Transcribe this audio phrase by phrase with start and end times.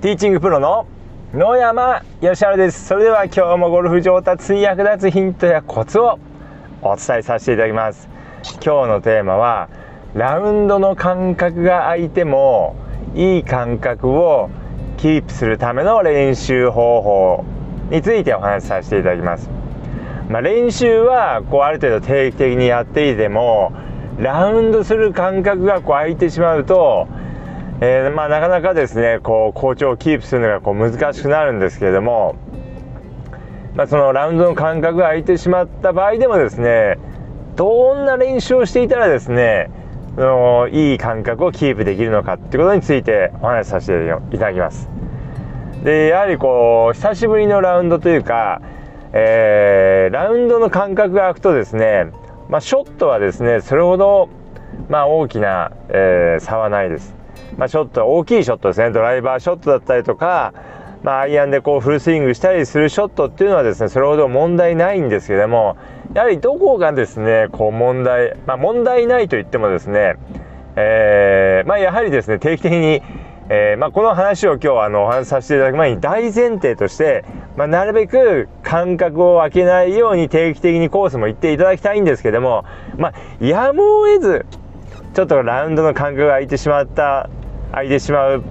[0.00, 0.86] ティーチングプロの
[1.34, 2.86] 野山義晴です。
[2.86, 6.18] それでは今日もゴルフ上達に役立つヒントやコツを
[6.80, 8.08] お伝えさせていただきます。
[8.64, 9.68] 今日のテーマは
[10.14, 12.76] ラウンドの感覚が空いても
[13.14, 14.48] いい感覚を
[14.96, 17.44] キープするための練習方法
[17.90, 19.50] についてお話しさせていただきます。
[20.30, 23.74] まあ、練習はこうある程度定期的にやっていても
[24.18, 27.06] ラウンドする感覚がこう空いてしまうと
[27.82, 32.36] えー、まあ、なかなかですねこう好調をキープするのがこう難しくなるんですけれども、
[33.74, 36.98] まあ、そのラウンドの感覚が空いてしまった場合でもですね
[37.56, 39.70] どんな練習をしていたらですね
[40.14, 44.88] そのいい感覚をキープできるのかってことについてお話しさせていただきます。
[45.82, 48.60] でやはりこう久しぶりのラウンドというか、
[49.14, 52.08] えー、ラウンドの感覚が空くとですね、
[52.50, 54.28] まあ、ショットはですねそれほど、
[54.90, 57.19] まあ、大きな、えー、差はないです。
[57.56, 58.90] まあ、ショット大きいショットですね。
[58.90, 60.52] ドライバーショットだったりとか、
[61.02, 65.76] まあ、アイアンでこうフルスイングしたりするショットっていうのはですねそれほど問題ないんですけども
[66.14, 70.16] やはりどこがですねこう問題、まあ、問題ないと言ってもですね、
[70.76, 73.02] えー、まあ、やはりですね定期的に
[73.52, 77.24] えー、まあ、この話を今日あのお話しさせていただく前に大前提として、
[77.56, 82.64] まあ、なるべく間隔を空けないように定期的にコースも行っていただきたいんですけども、
[82.96, 84.46] まあ、やむを得ず
[85.20, 87.28] ちょっとラウンドの間隔が空いてしまった
[87.72, 88.42] 空いてしまう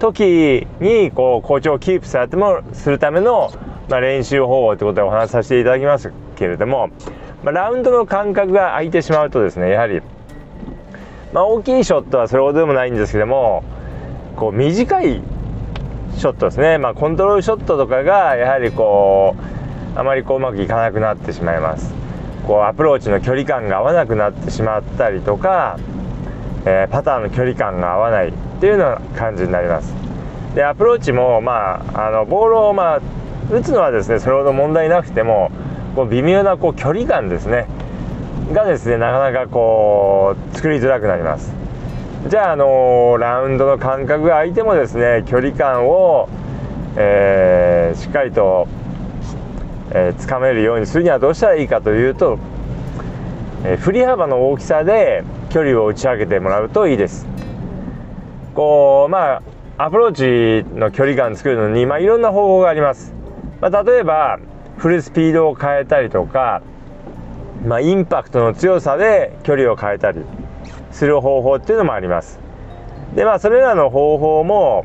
[0.00, 3.52] 時にこう好調をキープされてもするための、
[3.88, 6.88] まあ、練習方法ということでお話しさせていただきますけれども、
[7.44, 10.02] まあ、ラウンドの間隔が空いてしまうとですねやはり、
[11.32, 13.62] まあ、大きいショットはそれほどでもないんですけども
[14.34, 15.22] こう短い
[16.16, 19.36] ショットですね、まあ、コントロールショットとかがやはりこ
[19.94, 21.94] うあまりこううまくいかなくなってしまいます。
[22.48, 25.78] こうアプローチの距離感が合わなくなってしまったりとか、
[26.68, 29.94] えー、パターの距離感が合わないっていうような感じになります。
[30.54, 33.00] でアプローチもまああのボールをまあ
[33.50, 35.50] 打つのはですねそれほど問題なくても
[35.94, 37.66] こう微妙なこう距離感ですね。
[38.52, 41.54] がですねなかなかこう作りづらくなります。
[42.28, 46.28] じゃあ、あのー、ラウンドの間隔が空いてもですね距離感を、
[46.96, 48.66] えー、しっかりと、
[49.92, 52.38] えー、つかめるようにするにはどうしたらいいかというと、
[53.64, 57.26] え振り幅の大きさで距離を打ち上げてもらうといいです。
[58.54, 59.42] こうまあ
[59.80, 63.14] アプローチの距離感作るのに、まあ、いろんな方法があります、
[63.60, 64.40] まあ、例えば
[64.76, 66.62] フルスピードを変えたりとか、
[67.64, 70.20] まあ、インパクトの強さで距離を変えたり
[70.90, 72.40] する方法っていうのもあります。
[73.14, 74.84] でまあそれらの方法も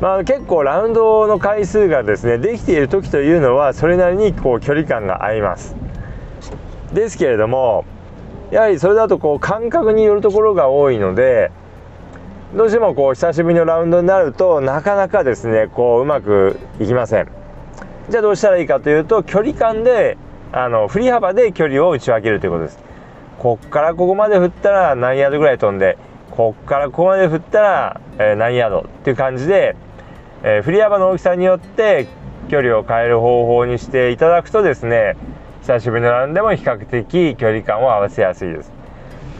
[0.00, 5.74] まあ、結構ラウンドの回数がですねできている時というのはそれなりにこう距離感が合います。
[6.94, 7.84] ですけれども
[8.50, 11.50] やはりそれだとこう感覚によるところが多いので
[12.54, 17.28] どうしてもこう久しぶりのラウンドになるとなかなかですねこううまくいきません。
[18.08, 20.16] じゃあどうしたらいいかというと距離感で
[20.50, 22.78] あの振り幅で距離を打ち分けるということです。
[23.38, 25.98] こっからここまで振ったら何ヤードぐらい飛んで
[26.38, 29.74] こっからここまで振ったら、え、何ヤードっていう感じで、
[30.44, 32.06] え、振り幅の大きさによって
[32.48, 35.16] 距離を変える方法にしていただくとですね
[35.68, 38.72] 久しぶりのランでも比較的距離感を合わせやすいです。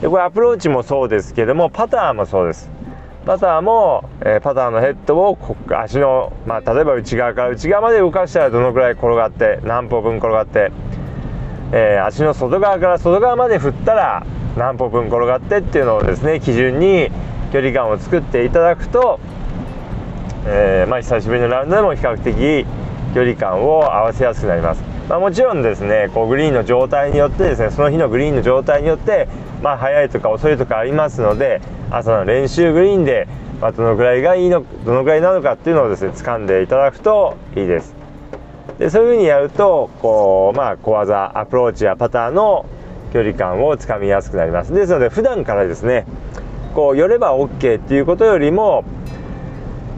[0.03, 2.69] でこれアプローチもそうですけどもパターもそうです。
[3.25, 5.39] パターも、えー、パターのヘッドを
[5.71, 10.71] 足の、まあ、例えば内側から内側まで動かしたらどのくらい転がって何歩分転がって、
[11.73, 14.27] えー、足の外側から外側まで振ったら
[14.59, 17.09] 何歩分転がってっていうのをですね基準に
[17.55, 19.19] 距離感を作っていただくと、
[20.45, 22.67] えー、まあ、久しぶりのラウンドでも比較的
[23.15, 24.98] 距離感を合わせやすくなります。
[25.09, 29.27] まあ、もちろんですねこうグリーンの状態によってですねその日のグリーンの状態によって、
[29.63, 33.27] まあ、速いとか遅いとかありますので朝の練習グリーンで、
[33.61, 37.95] まあ、どのぐらいがいいのどのぐらいなのかっていうのをですね掴んでいただくといいです。
[38.79, 42.67] でそういうふうにやるとこう、まあ、小技アプローチやパターの
[43.13, 44.75] 距離感をつかみやすくなります。
[44.75, 46.07] ですので普段からですね
[46.75, 48.85] こう寄れば OK っていうことよりも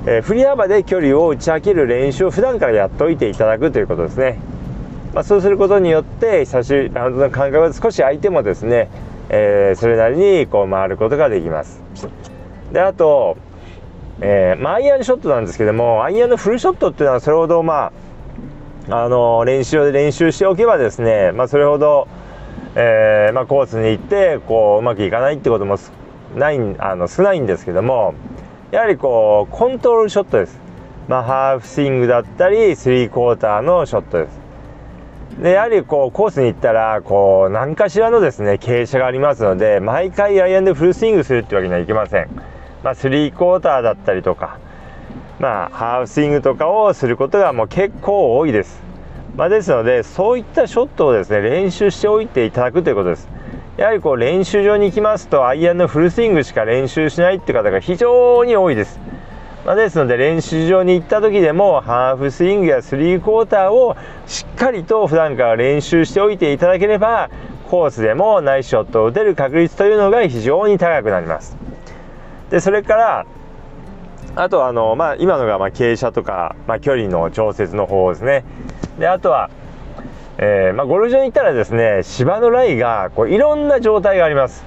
[0.06, 4.38] えー、振り幅で距離を打ち分ける練習を普段からやっておいていただくということですね。
[5.14, 8.88] まあ、そうすることによって久しぶりラウンドの間隔が少し空いてもですね、
[9.28, 11.82] えー、それなりにこう回ることができます。
[12.72, 13.36] であと、
[14.20, 17.92] えーまあ、アイアンショットなんですけどもアイアンのフルショットっていうのはそれほどま
[18.88, 22.08] ああの練習で練習しておけばですね、まあ、それほど、
[22.76, 25.78] えーまあ、コースに行ってこううまくいかないってことも
[26.36, 28.14] ないあの少ないんですけども
[28.70, 30.58] やはりこうコントロールショットです、
[31.08, 34.39] まあ、ハーフスイングだったりスリークォーターのショットです。
[35.38, 42.28] でやはりこうコースに行ったらこう何かしらのですね傾斜がありますので毎回アイアンでフルスイングするってわけにはいきません、
[42.82, 44.58] まあ、スリークォーターだったりとか、
[45.38, 48.82] まあ、ハーフスイングとかをすることがもう結構多いです。
[49.36, 53.28] まあ、ですのでそういったショットをですね練習しておいていただくということです。
[53.76, 59.00] やはりこう練習場に行きますとアイアンのフルスイングしか練習しないって方が非常に多いです。
[59.64, 63.94] まあ、ですので練習場に行った時でもハーフスイングやスリークォーターを
[64.26, 67.30] しっかりと普段から練習しておいていただければ
[67.68, 71.56] コースでもナイスショットを打てる確率というのが非常に高くなります。
[72.50, 73.26] でそれから
[74.34, 78.44] あとあの、まあ、今のがま傾斜とか、まあ、距離の調節の方ですね。
[78.98, 79.50] であとは、
[80.38, 84.64] えー、まあ、ゴルフ場に行ったらですね芝のライがこういろんな状態があります。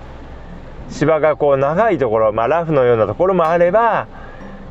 [0.90, 4.08] 芝がこう長いところ、ま、ラフのようなところもあれば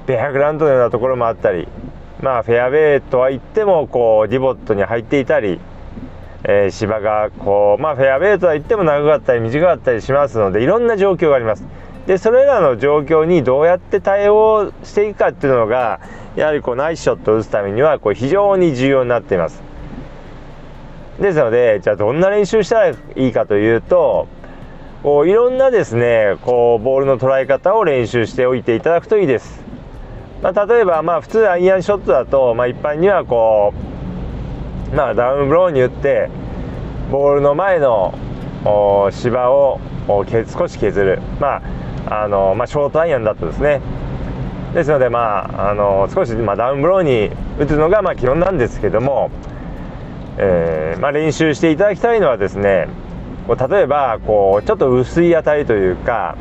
[0.06, 1.69] ベアグラウンドのようなところもあったり、
[2.20, 5.60] まあ、フェアウェイとは言ってもこうディボットに入っていたり、
[6.44, 11.64] えー、芝がこう、まあ、フェアウェイとは言っても長かったり短かったりしますのでいろんな状況があります。
[12.06, 16.00] でそれらの状況にどうやって対応していくかっていうのが
[16.34, 19.62] やはりこうナイスショットを打つためにはこう非常に重要になっています。
[21.20, 24.26] ですのでじゃあどんな練習したらいいかというと
[25.04, 29.62] こういろんなですねこうボールの捉え方を練習しておいていただくといいです。
[30.42, 33.72] まあ、例えばまあ普通アイアンショットだと、まあ、一般にはこ
[34.92, 36.28] う、まあ、ダウンブローに打って
[37.10, 38.14] ボールの前の
[39.12, 41.62] 芝を少し削る、ま
[42.06, 43.80] ああのまあ、ショートアイアンだとですね。
[44.74, 49.30] ですので、まあ、あの少し、まあ、ダウンブローに打つのが、まあ、基本なんですけども、
[50.38, 52.88] えまあ、練習していただきたいのはですね
[53.46, 56.36] こう例えばこうちょっと薄い当たりというか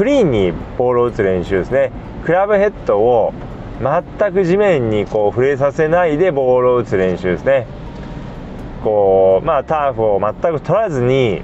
[0.00, 1.92] クリーンにボールを打つ練習ですね。
[2.24, 3.34] クラブヘッドを
[3.82, 7.66] 全く地面にこう触れさせないでボールを打つ練習ですね。
[8.82, 11.42] こうまあターフを全く取らずに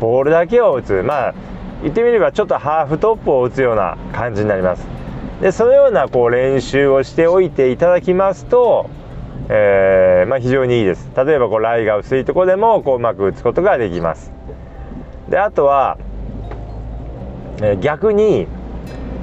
[0.00, 1.04] ボールだけを打つ。
[1.04, 1.34] まあ
[1.82, 4.84] 言ってみればちょっとハーフトップを打つような感じになります。
[5.40, 8.90] でそのようなこう練習をしておいていただきますと、
[9.48, 11.08] えー、まあ、非常にいいです。
[11.16, 14.32] 例えばこうライが薄いとこでもこううまく打つことができます。
[15.28, 15.98] であとは、
[17.62, 18.46] えー、逆に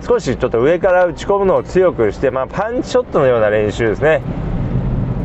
[0.02, 4.22] 少しちょっと上から打ち込むのを強くして、まあ、パンチショットのような練習ですね、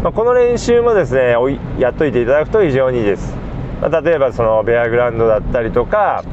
[0.02, 1.36] まあ、この練習もですね
[1.78, 3.34] やっといていただくと非常にいいです、
[3.80, 6.24] まあ、例えばそのベアグラウンドだったりとか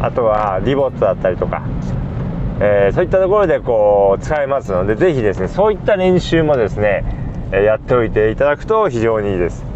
[0.00, 1.62] あとはリボットだったりとか、
[2.60, 7.04] えー、そういったところでこう使えますのでぜひですねそういった練習もですね
[7.52, 9.73] やっておいていただくと非常にいいです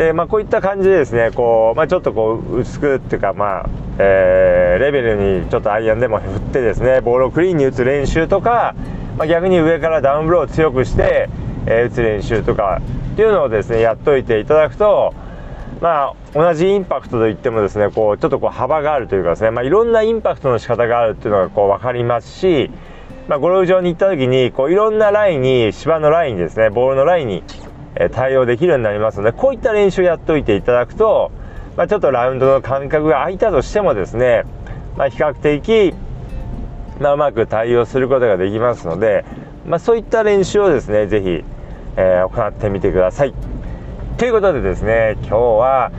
[0.00, 3.68] でまあこういった感じでですねこう、まあ、ちょっとこう薄くっていうかまあ、
[3.98, 8.74] えー、レベルにちょっとアイアンでも振ってですねボールをクリーンに打つ練習とか、
[9.18, 11.28] まあ、逆に上からダウンブローを強くして、
[11.66, 12.80] えー、打つ練習とか
[13.12, 15.12] っていうのをですねやっといていただくと
[15.82, 22.70] まあ同じインパクトといってもですねこうちょっとこう幅があるというかですね、まあ、いろんなインパクトの仕方があるっていうのがこう分かりますし、
[23.28, 27.44] まあ、ゴルフ場に行った時にこういろんなラインに芝のラインですねボールのラインに
[28.12, 31.32] 対応できるようになりますのでこういった練習をやっておいていただくと、
[31.76, 34.44] まあ、ちょっとラウンドの間隔が空いたとしてもですね、
[34.96, 35.94] まあ、比較的、
[37.00, 39.24] まあ、うまく対応することができますので、
[39.66, 41.44] まあ、そういった練習をですね是非、
[41.96, 43.34] えー、行ってみてください。
[44.16, 45.92] ということでですね今日は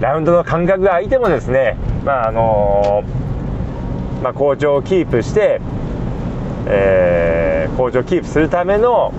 [0.00, 5.60] ラウンドの間隔が空いてもですねまああのー、まあ、好調をキープして、
[6.66, 9.12] えー、好調をキープするための、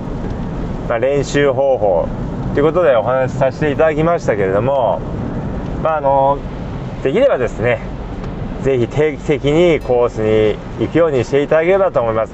[0.87, 2.07] まあ、練習方法
[2.53, 4.99] ということでお話しさせていただきましたけれども
[5.81, 6.39] まああの、
[7.03, 7.79] できればですね
[8.63, 12.33] 是非定期的にコースに行くようにしていただければと思います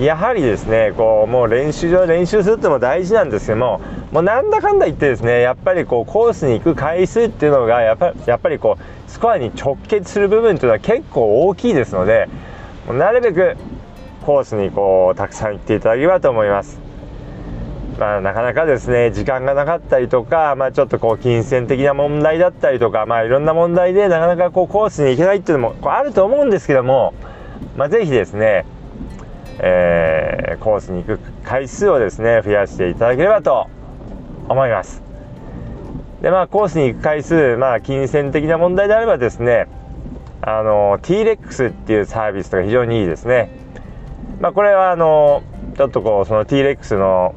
[0.00, 3.80] やはりですねこうもう練習場練習するっても大事なんですけども
[4.10, 12.28] もうなんだかんだ言ってですねやっぱりこうコースに行く回数っていうのがやっぱやっぱりこうスコアに直結する部分っていうのは結構大きいですので
[12.88, 13.56] なるべく
[14.24, 16.91] コースにこうたくさん行っていただければと思います。
[17.98, 27.14] まあ、なかなかですね時間がなかったりとか、まあ、ちょっとこう金銭的な問題だったりとか、まあ、いろんな問題でなかなかこうコースに行けないっていうのもこうあると思うんですけども、
[27.76, 28.64] まあ、ぜひですね、
[29.58, 33.68] えー、コースに行く回数をですね増やしていただければと
[34.48, 35.02] 思います。
[36.22, 39.66] でまあコースに行く回数、まあ、金銭的な問題であればですね
[40.40, 43.50] あの T-REX っていうサービスとか非常にいいですね。
[44.40, 45.42] まあ、これはあの
[45.76, 47.34] ちょっとこうその T-REX の、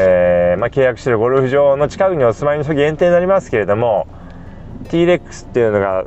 [0.00, 4.06] えーまあ、契約してるゴルフ場の近くにお住まいの人限定になりますけれども
[4.90, 6.06] T-REX っていうのがっ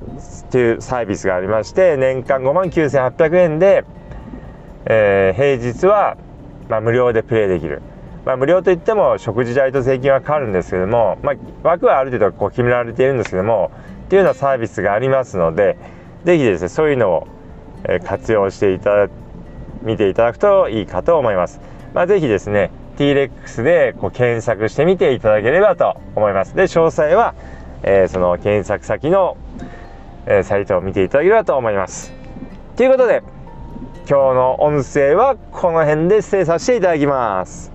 [0.49, 3.83] ていうサービスがありまして年間5万9800円で、
[4.85, 6.15] えー、平日は、
[6.69, 7.81] まあ、無料でプレーできる
[8.25, 13.71] まあ、無料といっても食事代と税金はかかるんですけども、まあ、枠はある程度こう決められているんですけども
[14.05, 15.77] っていうようなサービスがありますので
[16.23, 17.27] 是非ですねそういうのを
[18.05, 19.13] 活用していただ
[19.81, 21.59] 見ていただくといいかと思います。
[21.95, 22.69] まあ、ぜひですね
[23.01, 26.55] T-REX でこう検索してみていただければと思います。
[26.55, 27.33] で詳細は、
[27.81, 29.37] えー、その検索先の、
[30.27, 32.13] えー、サイトを見ていただければと思います。
[32.75, 33.23] ということで
[34.07, 37.70] 今日の音声はこの辺で失礼させていただきます。